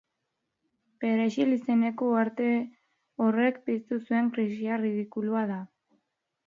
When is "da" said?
5.55-5.63